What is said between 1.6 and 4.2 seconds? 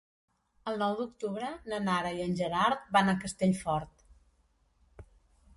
na Nara i en Gerard van a Castellfort.